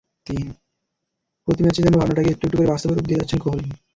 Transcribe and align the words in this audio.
প্রতি 1.43 1.61
ম্যাচেই 1.63 1.85
যেন 1.85 1.95
ভাবনাটাকে 1.95 2.31
একটু 2.31 2.43
একটু 2.45 2.57
করে 2.57 2.71
বাস্তবে 2.71 2.93
রূপ 2.93 3.05
দিয়ে 3.07 3.19
যাচ্ছেন 3.19 3.39
কোহলি। 3.43 3.69